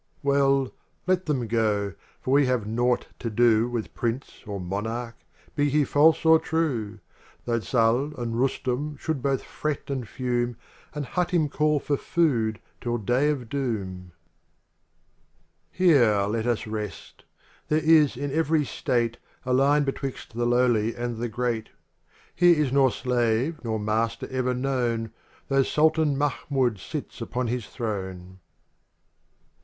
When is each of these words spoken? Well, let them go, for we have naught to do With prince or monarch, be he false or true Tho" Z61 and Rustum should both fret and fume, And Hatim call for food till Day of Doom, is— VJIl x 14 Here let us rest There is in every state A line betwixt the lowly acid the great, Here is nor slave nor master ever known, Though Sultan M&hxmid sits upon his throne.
Well, 0.23 0.73
let 1.05 1.27
them 1.27 1.45
go, 1.45 1.93
for 2.21 2.31
we 2.31 2.47
have 2.47 2.65
naught 2.65 3.05
to 3.19 3.29
do 3.29 3.69
With 3.69 3.93
prince 3.93 4.41
or 4.47 4.59
monarch, 4.59 5.15
be 5.55 5.69
he 5.69 5.83
false 5.85 6.25
or 6.25 6.39
true 6.39 6.97
Tho" 7.45 7.59
Z61 7.59 8.17
and 8.17 8.39
Rustum 8.39 8.97
should 8.97 9.21
both 9.21 9.43
fret 9.43 9.91
and 9.91 10.07
fume, 10.09 10.57
And 10.95 11.05
Hatim 11.05 11.49
call 11.49 11.79
for 11.79 11.97
food 11.97 12.59
till 12.81 12.97
Day 12.97 13.29
of 13.29 13.47
Doom, 13.47 14.13
is— 15.71 15.77
VJIl 15.77 15.85
x 15.85 15.85
14 15.85 15.87
Here 15.93 16.21
let 16.25 16.47
us 16.47 16.65
rest 16.65 17.25
There 17.67 17.83
is 17.83 18.17
in 18.17 18.31
every 18.33 18.65
state 18.65 19.19
A 19.45 19.53
line 19.53 19.83
betwixt 19.83 20.33
the 20.33 20.47
lowly 20.47 20.95
acid 20.95 21.17
the 21.17 21.29
great, 21.29 21.69
Here 22.33 22.57
is 22.59 22.71
nor 22.71 22.89
slave 22.91 23.63
nor 23.63 23.77
master 23.79 24.27
ever 24.31 24.55
known, 24.55 25.11
Though 25.47 25.61
Sultan 25.61 26.19
M&hxmid 26.19 26.79
sits 26.79 27.21
upon 27.21 27.45
his 27.49 27.67
throne. 27.67 28.39